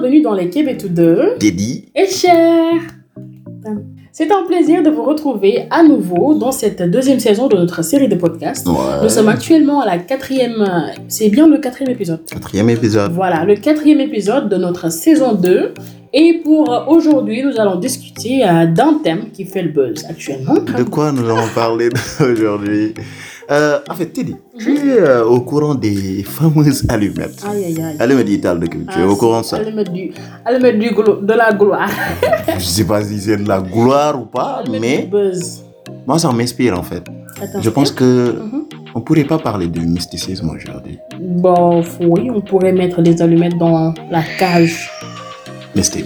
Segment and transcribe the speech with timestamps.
[0.00, 1.86] bienvenue dans l'équipe et de Dédi.
[1.94, 2.74] et Cher.
[4.12, 8.08] C'est un plaisir de vous retrouver à nouveau dans cette deuxième saison de notre série
[8.08, 8.66] de podcasts.
[8.68, 8.74] Ouais.
[9.02, 10.64] Nous sommes actuellement à la quatrième,
[11.08, 12.20] c'est bien le quatrième épisode.
[12.30, 13.12] Quatrième épisode.
[13.12, 15.74] Voilà, le quatrième épisode de notre saison 2.
[16.12, 20.54] Et pour aujourd'hui, nous allons discuter euh, d'un thème qui fait le buzz actuellement.
[20.54, 21.90] De quoi nous allons parler
[22.20, 22.94] aujourd'hui?
[23.50, 27.42] Euh, En fait, Teddy, tu es euh, au courant des fameuses allumettes.
[27.48, 27.96] Aïe, aïe, aïe.
[27.98, 28.92] Allumettes digitales de culture.
[28.94, 29.56] Tu es au courant de ça?
[29.56, 30.10] Allez mettre du,
[30.44, 31.88] allez mettre du glo- de la gloire.
[32.58, 35.62] Je sais pas si c'est de la gloire ou pas, mais buzz.
[36.06, 37.02] moi, ça m'inspire en fait.
[37.40, 38.64] Attends, Je pense que Mhm.
[38.94, 40.98] on pourrait pas parler de mysticisme aujourd'hui.
[41.18, 44.90] Bon, oui, on pourrait mettre des allumettes dans la cage.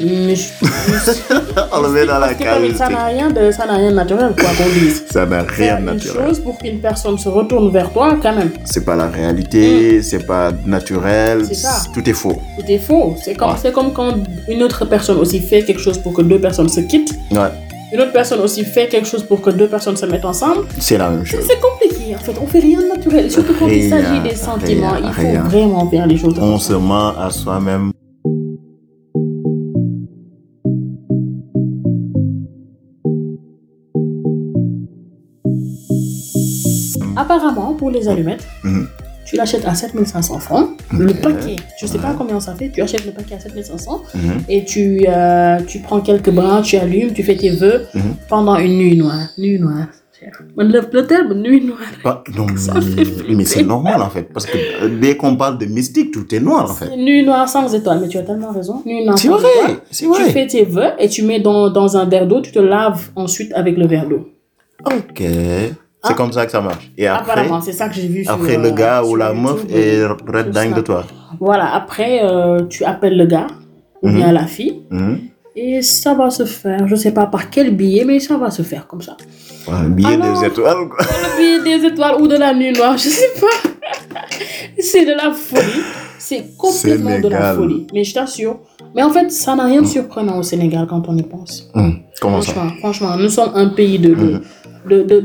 [0.01, 0.49] Mais je-
[1.73, 2.73] On le met dans la cage.
[2.77, 5.05] ça n'a rien de, ça n'a rien de naturel, quoi qu'on dise.
[5.11, 6.27] Ça n'a rien de une naturel.
[6.29, 10.27] chose pour qu'une personne se retourne vers toi, quand même, C'est pas la réalité, c'est
[10.27, 11.45] pas naturel, Mm.
[11.48, 11.83] C'est ça.
[11.95, 12.41] tout est faux.
[12.59, 13.17] tout est faux.
[13.23, 13.56] C'est comme, Ouais.
[13.62, 14.15] c'est comme quand
[14.48, 17.12] une autre personne aussi fait quelque chose pour que deux personnes se quittent.
[17.31, 17.39] Ouais,
[17.93, 20.67] Une autre personne aussi fait quelque chose pour que deux personnes se mettent ensemble.
[20.78, 21.45] c'est la même chose.
[21.47, 22.33] C'est compliqué, en fait.
[22.43, 23.31] On fait rien de naturel.
[23.31, 25.43] Surtout quand il s'agit des sentiments, rien, il faut rien.
[25.43, 27.92] vraiment faire les choses On se ment à soi-même.
[37.83, 38.86] Pour les allumettes, Mhm.
[39.27, 40.69] tu l'achètes à 7500 francs.
[41.06, 44.38] Le paquet, je sais pas combien ça fait, tu achètes le paquet à 7500 Mhm.
[44.48, 48.03] et tu, euh, tu prends quelques brins, tu allumes, tu fais tes vœux Mhm.
[48.28, 49.27] pendant une nuit noire.
[49.36, 49.88] Nuit noire.
[50.56, 51.80] Le, terme nuit noire.
[52.36, 52.47] Non,
[53.36, 56.38] mais, c'est normal en fait, parce que euh, dès qu'on parle de mystique, tout est
[56.38, 56.97] noir en fait.
[56.97, 58.77] Nuit noire sans étoiles, mais tu as tellement raison.
[58.86, 59.77] Nuit noire sans vrai, étoiles.
[59.91, 62.60] c'est Tu fais tes vœux et tu mets dans, dans un verre d'eau, tu te
[62.60, 64.28] laves ensuite avec le verre d'eau.
[64.84, 65.22] Ok,
[66.05, 66.14] c'est Ah.
[66.14, 66.91] comme ça que ça marche.
[66.98, 69.17] Et après, Apparemment, c'est ça que j'ai vu sur, après le euh, gars ou sur
[69.17, 71.05] la meuf est red sur dingue de toi.
[71.41, 73.47] Voilà, après, euh, tu appelles le gars
[74.03, 74.15] ou Mhm.
[74.16, 75.19] bien la fille Mhm.
[75.56, 76.87] et ça va se faire.
[76.88, 79.16] Je sais pas par quel billet, mais ça va se faire comme ça.
[79.71, 81.04] Un billet Alors- des étoiles quoi.
[81.04, 83.69] Le billet des étoiles ou de la nuit noire, je sais pas.
[84.78, 85.82] c'est de la folie.
[86.19, 87.87] C'est complètement de la folie.
[87.93, 88.60] Mais je t'assure.
[88.94, 91.71] Mais en fait, ça n'a rien de surprenant au Sénégal quand on y pense.
[92.21, 94.41] Comment ça Franchement, franchement, nous sommes un pays de, de, Mhm.
[94.88, 95.21] de, de,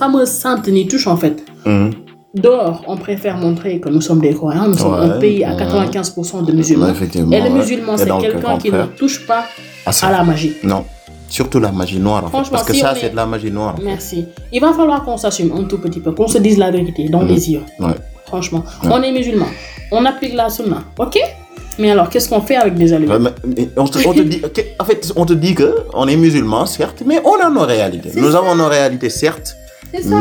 [0.00, 1.42] de fameuses saintes nitouches en fait.
[1.66, 1.90] Hum.
[2.34, 4.68] Dehors, on préfère montrer que nous sommes des croyants.
[4.68, 5.64] Nous sommes un pays à ouais.
[5.64, 6.86] 95% de musulmans.
[6.88, 9.44] Et le musulman, c'est quelqu'un qui ne touche pas
[9.84, 10.52] à la magie.
[10.62, 10.84] Non,
[11.28, 12.50] surtout la magie noire en fait.
[12.50, 13.74] Parce que si ça, est- c'est de la magie noire.
[13.82, 14.26] Merci.
[14.52, 17.22] Il va falloir qu'on s'assume un tout petit peu, qu'on se dise la vérité dans
[17.22, 17.28] Mhm.
[17.28, 17.62] les yeux.
[17.80, 17.96] Ouais.
[18.26, 18.90] Franchement, Ouais.
[18.92, 19.46] on est musulman,
[19.90, 21.18] on applique la sunna, ok?
[21.80, 24.40] Mais alors, qu'est-ce qu'on fait avec des allumettes Ouais, on, te, on te dit,
[24.78, 28.10] en fait, on te dit que on est musulman, certes, mais on a nos réalités.
[28.14, 28.38] Nous ça.
[28.38, 29.56] avons nos réalités, certes.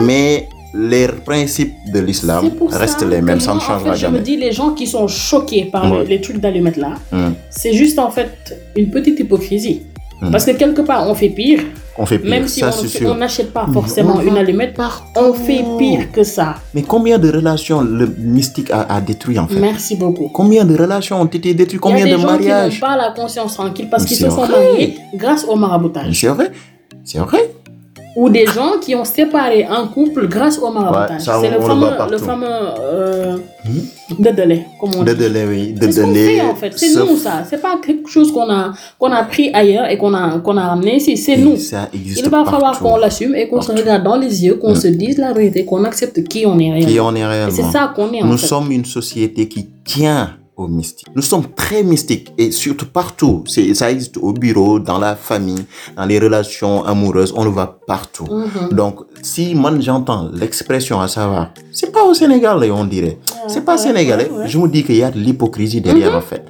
[0.06, 4.18] Mais les principes de l'islam restent les mêmes, ça ne changera en fait, jamais.
[4.18, 6.06] Je me dis, les gens qui sont choqués par Ouais.
[6.06, 8.32] les trucs d'allumettes là, Hum, c'est juste en fait
[8.76, 9.82] une petite hypocrisie.
[10.22, 10.32] Mhm.
[10.32, 11.62] Parce que quelque part, on fait pire,
[11.98, 13.10] On fait pire, même si ça on c'est fait- sûr.
[13.10, 15.08] on n'achète pas forcément une allumette, partout.
[15.16, 16.56] on fait pire que ça.
[16.76, 19.60] Mais combien de relations le mystique a, a détruit en fait?
[19.62, 20.28] Merci beaucoup.
[20.28, 21.72] Combien de relations ont été détruites?
[21.72, 22.80] Il y Combien a des de gens qui n'ont mariages?
[22.82, 26.20] pas la conscience tranquille parce qu'ils se sont mariés grâce au maraboutage.
[26.20, 26.52] C'est vrai,
[27.06, 27.52] c'est vrai.
[28.16, 30.68] Ou des gens qui ont séparé un couple grâce au.
[30.72, 32.48] Ouais, ça, c'est le fameux, le fameux
[32.80, 34.24] euh, Hmm?
[34.24, 35.20] de délai, comme on De dit.
[35.20, 36.36] délai, oui, C'est ce qu'on délai.
[36.38, 36.74] fait en fait.
[36.76, 37.44] C'est nous ça.
[37.48, 40.68] C'est pas quelque chose qu'on a, qu'on a pris ailleurs et qu'on a, qu'on a
[40.70, 41.16] ramené ici.
[41.18, 41.58] C'est nous.
[41.58, 44.72] Ça existe Il va falloir qu'on l'assume et qu'on se regarde dans les yeux, qu'on
[44.72, 44.76] Mm.
[44.76, 46.88] se dise la vérité, qu'on accepte qui on est réellement.
[46.92, 47.54] Qui on est réellement.
[47.56, 48.48] c'est ça qu'on est en Nous fait.
[48.48, 51.08] sommes une société qui tient au mystique.
[51.16, 53.44] Nous sommes très mystiques et surtout partout.
[53.48, 55.64] C'est, ça existe au bureau, dans la famille,
[55.96, 58.28] dans les relations amoureuses, on le voit partout.
[58.30, 58.70] Mhm.
[58.80, 63.18] Donc, si moi j'entends l'expression à savoir, c'est pas au Sénégal, on dirait.
[63.48, 64.30] C'est pas ouais, sénégalais.
[64.30, 64.48] ouais, ouais.
[64.48, 66.44] Je me dis qu'il y a de l'hypocrisie derrière, en fait.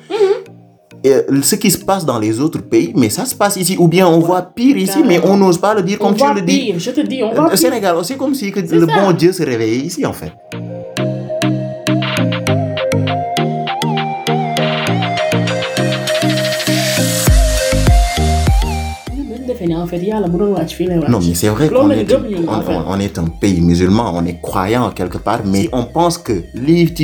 [1.02, 3.78] Et euh, ce qui se passe dans les autres pays, mais ça se passe ici.
[3.80, 6.24] Ou bien on voit pire ici, mais on n'ose pas le dire On comme tu
[6.26, 6.60] voit le dis.
[6.60, 7.58] pire, je te dis, on Euh, Au pire.
[7.58, 9.00] Sénégal, c'est comme si que le ça.
[9.02, 10.34] bon Dieu se réveillait ici, en fait.
[19.76, 20.00] En fait.
[21.10, 22.12] Non, mais c'est vrai qu'on est,
[22.48, 26.34] on, on est un pays musulman, on est croyant quelque part, mais on pense que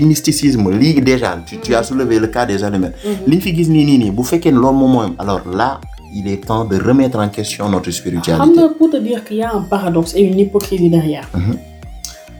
[0.01, 0.69] mysticisme,
[1.01, 2.95] déjà, tu, tu as soulevé le cas des allumettes.
[3.27, 5.79] Lii fi gis nii nii nii bu fekkee ne loolu moom mooy am, alors là,
[6.13, 8.61] il est temps de remettre en question notre spiritualité.
[8.77, 11.27] pour te dire qu'il y a un paradoxe et une hypocrisie derrière.
[11.33, 11.57] Mhm.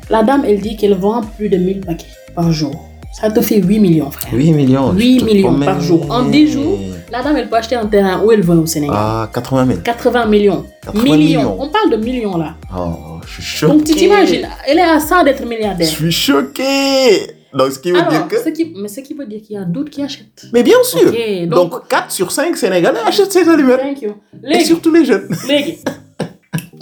[0.10, 2.06] La dame, elle dit qu'elle vend plus de 1000 paquets
[2.36, 2.76] par jour.
[3.20, 4.32] Ça te fait 8 millions, frère.
[4.34, 4.92] 8 millions.
[4.92, 6.06] 8 je te millions par jour.
[6.10, 6.78] En 10 jours,
[7.12, 8.96] la dame, elle peut acheter un terrain où elle veut au Sénégal.
[8.98, 9.80] Ah, 80 000.
[9.84, 10.66] 80 millions.
[10.84, 11.18] 80 millions.
[11.18, 11.58] millions.
[11.62, 12.56] On parle de millions là.
[12.76, 13.74] Oh, je suis choqué.
[13.74, 15.88] Donc tu t'imagines, elle est à ça d'être Je milliardaire.
[15.88, 17.32] suis choqué.
[17.54, 18.38] Donc, ce qui veut Alors, dire que.
[18.44, 20.48] ce qui, mais ce qui veut dire qu'il y a d'autres qui achètent.
[20.52, 21.10] Mais bien sûr.
[21.48, 23.80] Donc- donc, 4 sur 5 Sénégalais achètent ces allumettes.
[23.80, 24.12] Thank you.
[24.52, 25.30] Et surtout les jeunes.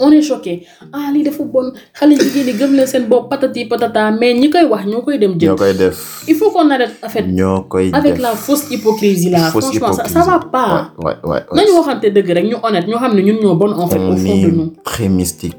[0.00, 3.64] on est choqué ah lii dafa bon xale jigéen ñi gëm leen seen bopp patati
[3.66, 5.58] patata mais ñi koy wax ñoo koy dem ñoo jënd.
[5.58, 6.24] koy def.
[6.28, 8.22] il faut qu'on arrête en fait ñoo koy avec def.
[8.22, 10.92] la fausse hypocrisie là franchement ça, ça va pas.
[10.98, 11.14] Ouais.
[11.24, 11.40] ouais.
[11.54, 14.12] nañu waxante dëgg rek ñu honnête ñu xam ne ñun ñoo bon en fait au
[14.12, 14.72] on fond de nous.
[14.72, 15.56] est très mystique.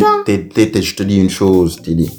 [0.00, 0.06] ça.
[0.26, 2.10] te te te je te dis une chose Tidi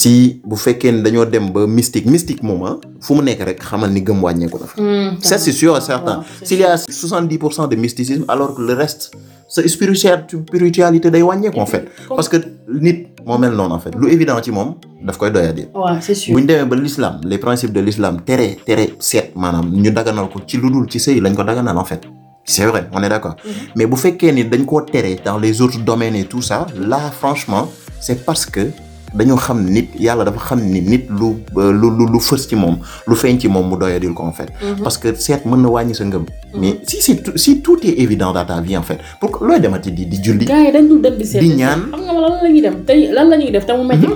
[0.00, 3.58] si bu fekkee ne dañoo dem ba mystique mystique moom ah fu mu nekk rek
[3.60, 4.76] xamal ni gëm wàññeeku na fa.
[4.80, 6.22] Hmm, Ça, c'est sûr et certain.
[6.42, 9.10] S'il y a 70% de mysticisme, alors que le reste,
[9.50, 11.84] sa spiritualité, day wàññeeku en fait.
[12.08, 12.36] Parce que
[12.72, 15.66] nit moo mel noonu en fait lu évident ci moom daf koy doyadi.
[15.74, 16.34] Ouais, c'est sûr.
[16.34, 20.28] bu ñu demee ba l'islam les principes de l'islam tere tere seet maanaam ñu daganal
[20.32, 22.02] ko ci lu dul ci sëy lañ ko daganal en fait.
[22.44, 23.36] C'est vrai, on est d'accord.
[23.76, 26.98] Mais bu fekkee ni dañ koo tere dans les autres domaines et tout ça, là
[27.20, 27.68] franchement,
[28.00, 28.70] c'est parce que
[29.14, 32.76] dañoo xam nit yàlla dafa xam ni nit lu lu lu lu fës ci moom
[33.06, 34.48] lu feeñ ci moom mu doyadil ko en fait.
[34.82, 36.24] parce que seet mën na wàññi sa ngëm.
[36.60, 39.60] mais si si si tout est évident dans ta vie en fait pour que looy
[39.60, 40.44] demati di di julli?
[40.44, 41.40] gars yi dañ dul dem di seet.
[41.42, 41.80] Di ñaan.
[41.90, 43.66] xam nga lan la ñuy dem tey lan la ñuy def?
[43.66, 44.06] Te mu métti.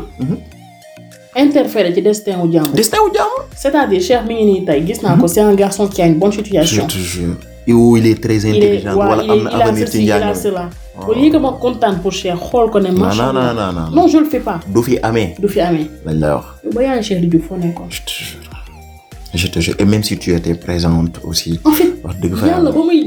[1.37, 2.75] interférer ci destin wu jàmbur.
[2.75, 3.35] destin wu jàmm.
[3.57, 6.19] c'est-à-dire Cheikh mi ngi nii tey gis naa ko c'est un garçon qui a une
[6.19, 6.87] bonne situation.
[6.89, 7.35] je te jure.
[7.69, 10.35] ou il est très intelligent wala am na avenir ci njàng.
[11.09, 13.53] Au lieu que ma kontaan pour Cheikh xool ko ne non macha non allah.
[13.55, 15.91] non non non non je le fais pas du fi amee du fi amee.
[16.07, 16.45] lañ lay wax.
[16.75, 17.89] ba yaa ngi Cheikh di Diouf foo nekkoon.
[17.91, 18.51] je te jure
[19.35, 21.59] je te jure et même si tu étais présente aussi.
[21.65, 23.01] en fait wax dëgg fa yàlla ba muy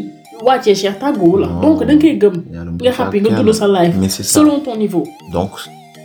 [0.44, 2.36] wàccee Cheikh tàgguwu la donc da nga koy gëm.
[2.82, 3.96] Nga xam nga dund sa life.
[4.00, 5.04] mais c'est ça selon ton niveau.
[5.32, 5.52] donc?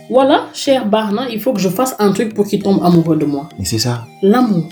[0.09, 3.17] Voilà Cheikh baax na il faut que je fasse un truc pour qu'il tombe amoureux
[3.17, 3.49] de moi.
[3.59, 4.65] mais c'est ça l'amour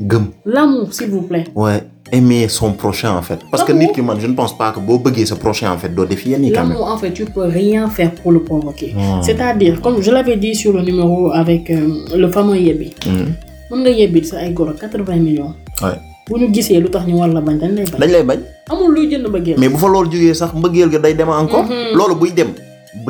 [0.00, 0.26] gëm.
[0.44, 1.44] l'amour s'il vous plaît.
[1.54, 3.38] ouais aimer son prochain en fait.
[3.50, 5.78] parce que nit ki man je ne pense pas que boo bëggee sa prochain en
[5.78, 6.70] fait doo def yenn yi quand même.
[6.72, 8.94] L'amour, en fait, tu peux rien faire pour le provoquer.
[8.96, 9.20] Hmm.
[9.22, 11.86] C'est-à-dire, comme je l'avais dit sur le numéro avec euh,
[12.16, 13.34] le fameux Yebbi, Mhm.
[13.70, 15.52] mën nga yebbi sa ay goro 80 millions.
[15.82, 15.98] Ouais.
[16.30, 17.98] bu ñu gisee lu tax ñu war la bañ dañ lay bañ.
[18.00, 18.38] dañ lay bañ.
[18.70, 19.56] amul luy jënd ba génn.
[19.58, 21.64] mais bu fa loolu jógee sax mbëggeel ga day dem encore.
[21.64, 21.96] Mhm.
[21.96, 22.48] loolu buy dem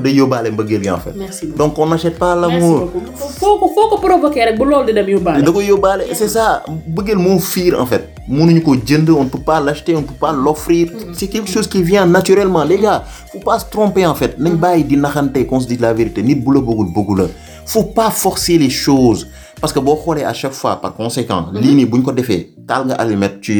[0.02, 1.14] day yóbbaale mbëggeel gi en fait.
[1.16, 1.58] merci beaucoup.
[1.58, 2.90] donc on n'achète pas l'amour.
[3.38, 5.42] foo ko foo ko provoquer rek bu loolu di dem yóbbaale.
[5.44, 6.62] da koy yóbbaale c'est ça.
[6.86, 8.08] Bëggeel moo fiir en fait.
[8.28, 10.88] Mënuñu ko jënd on ne peut pas l'acheter on ne peut pas l'offrir.
[11.12, 12.64] C'est quelque chose qui vient naturellement.
[12.64, 14.38] Les gars faut pas se tromper en fait.
[14.38, 16.22] Nañ bàyyi di naxante qu'on se dise la vérité.
[16.22, 17.24] Nit bu la bëggul bëggu la.
[17.66, 19.26] Faut pas forcer les choses.
[19.60, 22.52] Parce que boo xoolee à chaque fois par conséquent lii nii bu ñu ko defee
[22.68, 23.56] taal nga allumette tu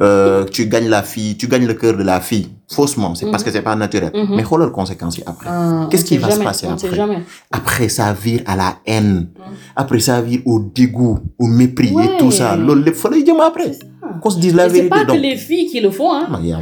[0.00, 2.48] euh, tu gagnes la fille tu gagnes le cœur de la fille.
[2.76, 4.10] Faussement c'est parce que c'est pas naturel.
[4.36, 5.48] Mais xoolal conséquences yi après.
[5.50, 7.22] Ah, qu'est-ce qui va se passer après?
[7.50, 9.28] après ça vire à la haine.
[9.76, 12.04] Après ça vire au dégoût au mépris Ouais.
[12.06, 12.56] et tout ça.
[12.56, 13.72] Loolu lépp fa lay jëm après.
[14.20, 16.26] Qu'on se dise la Et c'est vérité pas que les filles qui le font, hein.
[16.42, 16.58] Il y a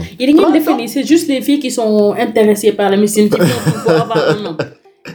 [0.61, 3.93] filles, c'est juste les filles qui sont intéressées par la médecine qui font tout pour
[3.93, 4.57] avoir un homme.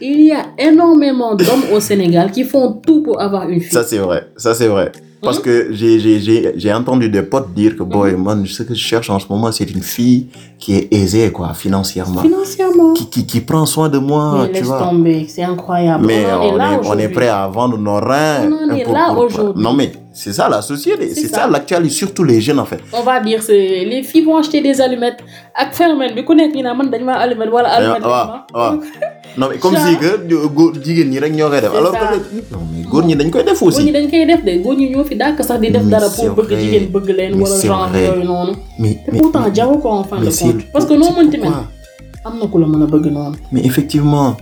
[0.01, 3.71] Il y a énormément d'hommes au Sénégal qui font tout pour avoir une fille.
[3.71, 4.27] ça c'est vrai.
[4.37, 4.91] Ça c'est vrai
[5.21, 9.19] parce que j'ai entendu des potes dire que boy man ce que je cherche en
[9.19, 10.27] ce moment c'est une fille
[10.59, 12.21] qui est aisée quoi financièrement.
[12.21, 12.93] Financièrement.
[12.93, 14.79] qui qui qui prend soin de moi Mais tu laisse vois.
[14.79, 16.05] tomber, c'est incroyable.
[16.05, 18.83] mais on on est là on est prêt à vendre nos reins On en est
[18.83, 19.61] pour- là aujourd'hui.
[19.63, 21.09] non mais c'est ça la société.
[21.13, 21.39] C'est ça.
[21.41, 22.79] ça l'actualité surtout les jeunes en fait.
[22.93, 25.19] On va dire c'est les filles vont acheter des allumettes.
[25.53, 27.03] Ak phénomène bi ku nekk ñu naan man dañ
[29.37, 33.03] non mais comme si que góor jigéen ñi rek ñoo koy def alors que góor
[33.05, 35.15] ñi dañ koy def góor ñi aussi dañ koy def de góor ñi ñoo fi
[35.15, 38.53] dàkk sax di def dara pour bëgg jigéen bëgg leen wala genre yooyu noonu.
[38.79, 41.53] mais te pourtant jaru ko en fin de compte parce que noo mënti mel
[42.25, 43.35] am na ku la mën a bëgg noonu.
[43.51, 44.35] mais effectivement.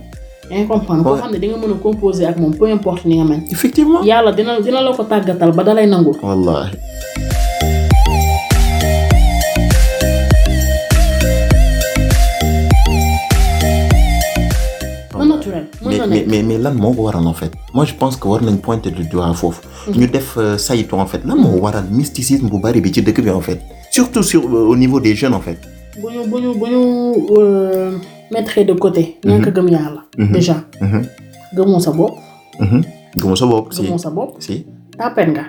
[0.50, 3.04] Yaa ngi comprendre koo xam ne di nga mën a composer ak moom peu importe
[3.08, 3.40] ni nga mel.
[3.54, 4.00] effectivement?
[4.10, 6.16] Yàlla dina dina la ko tàggatal ba dalay nangul.
[6.22, 6.70] wallahi
[16.08, 17.52] mais mais mais lan moo ko waral en fait?
[17.74, 19.60] Moi je pense que war nañ pointer du doigt foofu
[19.98, 23.20] ñu def euh, saytu en fait lan moo waral mysticisme bu bari bi ci dëkk
[23.22, 23.60] bi en fait?
[23.90, 25.58] Surtout sur euh, au niveau des jeunes en fait
[25.96, 26.80] bu ñu bu ñu bu ñu
[27.38, 27.92] euh,
[28.30, 29.16] mettre de côté.
[29.24, 30.02] ñàkk a gëm yàlla.
[30.18, 30.32] Mhm.
[30.32, 31.02] déjà Mhm,
[31.56, 32.14] gëmoo sa bopp.
[32.60, 32.82] mhm.
[33.16, 34.66] gëmoo sa bopp si gëmoo sa bopp si
[34.98, 35.44] tàppet nga.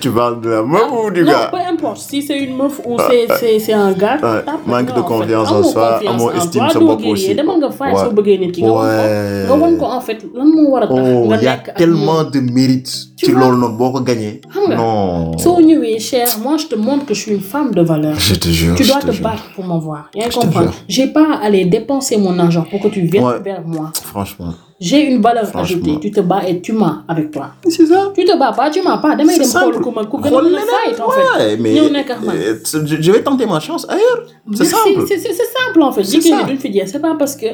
[0.00, 1.48] tu parles de la meuf ou du non gars?
[1.50, 4.18] peu importe si c'est une meuf ou c'est c'est c'est un gars.
[4.20, 7.34] Tàppet manque de confiance en soi, amoo estime sa bopp aussi.
[7.34, 8.00] demal nga faay Ouais.
[8.04, 8.86] soo bëggee nit ki nga won ko.
[8.86, 9.44] Ouais.
[9.48, 11.00] nga won ko en fait lan moo war a tax.
[11.00, 13.40] oh nga y a tellement de mérite Tu ci vois?
[13.40, 14.40] loolu noonu boo ko gagné
[14.76, 18.14] non soo ñëwee cher moi je te montre que je suis une femme de valeur.
[18.18, 20.02] je te jure Tu dois te battre pour m'avoir.
[20.14, 20.72] Yaa ngi comprendre?
[20.88, 23.86] J'ai pas à aller dépenser mon argent pour que tu viennes vers moi.
[24.12, 25.98] franchement J'ai une valeur ajoutée.
[26.00, 27.50] Tu te bats et tu m'as avec toi.
[27.68, 29.14] c'est ça Tu te bats pas, tu m'as pas.
[29.14, 31.56] Damay dem xool ku ma ku gën a mën a leneen, fight en fait.
[31.76, 32.36] ñëw nekk ak man.
[32.36, 34.20] euh, je vais tenter ma chance ailleurs
[34.54, 36.04] c'est simple c'est simple en fait.
[36.04, 36.44] C'est Jigéen ça.
[36.44, 36.86] ñi duñ fi jeex.
[36.92, 37.46] C'est pas parce que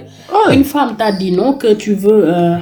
[0.53, 2.57] une femme t'a dit non que tu veux euh,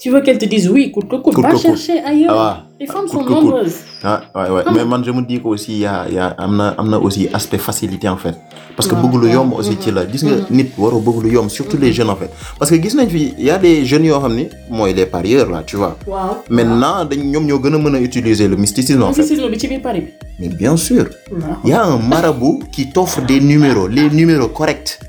[0.00, 1.38] Tu veux qu'elles te disent oui, coûte que coûte.
[1.38, 2.34] Va chercher ailleurs.
[2.38, 3.78] Ah Les femmes sont nombreuses.
[4.04, 4.20] Ah
[4.72, 6.98] mais man je me dis que aussi y a y a am na am na
[6.98, 8.34] aussi aspect facilité en fait.
[8.76, 10.06] Parce que bëgg lu yomb aussi ci la.
[10.06, 12.30] Gis nga nit waroo bëgg lu yomb surtout les jeunes en fait.
[12.58, 15.50] Parce que gis nañ fi y a des jeunes yoo xam ni mooy les parieurs
[15.50, 15.96] là tu vois.
[16.06, 16.44] Waaw.
[16.48, 19.22] maintenant dañ ñoom ñoo gën a mën a utiliser le mysticisme en fait.
[19.22, 20.10] Mysticisme bi ci biir Paris bi.
[20.38, 21.06] mais bien sûr.
[21.64, 25.00] Il y a un marabout qui t'offre des numéros les numéros corrects.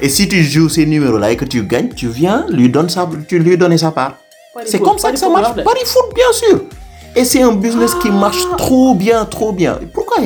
[0.00, 2.88] Et si tu joues ces numéros là et que tu gagnes tu viens lui donner
[2.88, 4.14] sa tu lui donner sa part.
[4.64, 5.54] C'est comme ça que ça marche.
[5.62, 6.60] Paris foot bien sûr
[7.16, 10.24] et c'est un business qui marche trop bien trop bien pourquoi il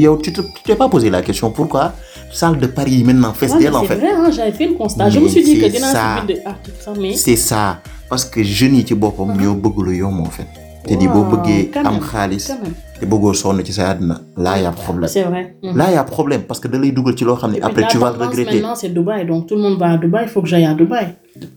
[0.00, 1.92] y a tu tu t'es pas posé la question pourquoi
[2.32, 3.94] salle de Paris maintenant fees Ouais, en c'est fait?
[3.96, 5.10] vrai, hein, j'avais fait le constat.
[5.10, 6.14] Je me suis dit que c'est ça.
[6.14, 6.40] article
[6.80, 7.12] sax mais.
[7.14, 10.46] c'est ça parce que jeunes yi ci boppam ñoo bëgg lu yomb en fait
[10.86, 12.74] te di bëggee quand am même.
[13.00, 15.56] te bëggoo sonn ci sa àddina là y a problème C'est vrai.
[15.62, 15.76] Mhm.
[15.76, 17.68] là y a problème parce que da lay dugal ci loo xam ne Et puis
[17.70, 20.24] après tu vas le regretter Maintenant, c'est Dubaï, donc tout le monde va à Dubaï,
[20.24, 21.08] il faut que j'aille à Dubaï.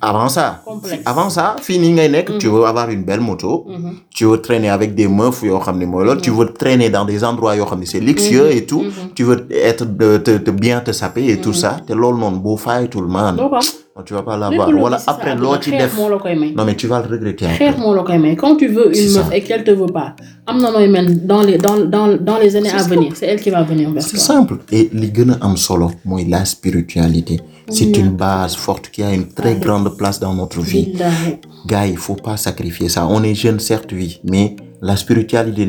[0.01, 0.61] Avant ça
[1.05, 3.91] avant ça fii nii ngay nekk tu veux avoir une belle moto Mhm.
[4.17, 7.05] tu veux traîner avec des meufs yoo xam ne mooy loolu tu veux traîner dans
[7.05, 8.83] des endroits yoo xam ne c'est luxueux et tout
[9.15, 12.39] tu veux être de te, te bien te saper et tout ça te loolu noonu
[12.39, 13.61] boo fayatul man doo ko am.
[13.97, 14.67] non, tu vas pas l'avoir.
[14.83, 15.93] wala après loo ci def
[16.57, 17.57] non mais tu vas le regretter après.
[17.71, 18.35] xeex moo la koy may.
[18.35, 20.09] Quand tu veux une C'est meuf et qu'elle te veut pas
[20.47, 23.11] am na nooy mel dans les dans dans dans les années à venir.
[23.15, 24.19] C'est elle qui va venir vers C'est toi.
[24.33, 24.55] simple.
[24.71, 27.39] Et li gën a am solo mooy la spiritualité.
[27.69, 30.93] C'est une base forte qui a une très grande place dans notre vie.
[31.65, 33.07] Gars, il faut pas sacrifier ça.
[33.07, 35.65] On est jeune, certes, oui, mais la spiritualité a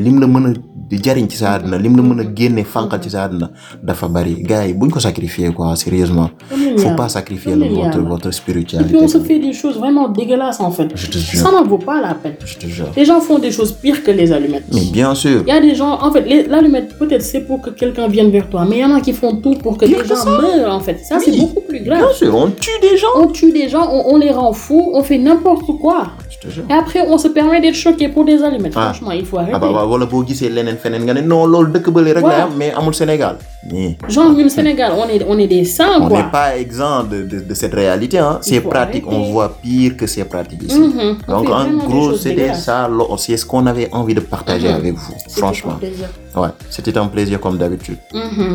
[0.89, 3.49] di jariñ ci sa àdduna lim la mën a génne fànqal ci sa àdduna
[3.83, 6.29] dafa bari gars yi buñ ko sacrifier quoi sérieusement.
[6.77, 8.93] Faut pas sacrifier le- votre votre Et spiritualité.
[8.93, 10.89] puis on se fait des choses vraiment dégueulasses en fait.
[10.95, 11.39] Je te jure.
[11.41, 12.35] Ça n'en vaut pas la peine.
[12.45, 12.87] Je te jure.
[12.95, 14.65] Les gens font des choses pires que les allumettes.
[14.73, 15.41] Mais bien sûr.
[15.45, 18.29] Il y a des gens, en fait, les- l'allumette, peut-être c'est pour que quelqu'un vienne
[18.31, 20.73] vers toi, mais il y en a qui font tout pour que que gens meurent
[20.73, 20.97] en fait.
[21.09, 21.99] Ça c'est beaucoup plus grave.
[21.99, 23.13] Bien sûr, on tue des gens.
[23.21, 25.99] On tue des gens, on, on les rend fous, on fait n'importe quoi.
[26.29, 26.63] Je te jure.
[26.69, 28.73] Et après on se permet d'être choqué pour des allumettes.
[28.75, 28.85] Ah.
[28.93, 29.53] Franchement, il faut arrêter.
[29.55, 32.43] Ah bah wala boo gisee leneen feneen nga ne non loolu dëkk bële rek la
[32.43, 33.37] am mais amul Sénégal.
[33.71, 36.17] Mais Genre, au Sénégal, on est, on est des saints, on quoi.
[36.17, 38.17] n'est pas exempt de, de, de cette réalité.
[38.19, 38.37] Hein.
[38.41, 40.79] C'est faut pratique, on voit pire que c'est pratique ici.
[41.27, 44.75] On Donc en gros, c'était ça, lo- c'est ce qu'on avait envie de partager Mhm.
[44.75, 45.73] avec vous, C'était franchement.
[45.73, 46.07] un plaisir.
[46.35, 47.97] Ouais, c'était un plaisir comme d'habitude.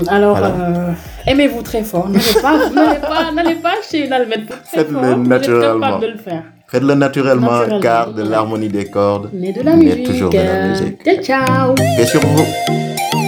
[0.08, 0.54] Alors, Voilà.
[0.54, 0.92] euh,
[1.26, 2.08] aimez-vous très fort.
[2.08, 5.02] N'allez pas, n'allez pas, n'allez pas chez une allumette très Faites-le fort.
[5.04, 5.80] Vous êtes naturellement.
[5.86, 6.42] capable de le faire.
[6.72, 7.80] Faites-le naturellement, Naturellement.
[7.80, 10.06] car de l'harmonie des cordes, Mais de la mais musique.
[10.06, 11.04] toujours de la musique.
[11.04, 11.74] Ciao, ciao.
[12.00, 13.21] Et sur vous.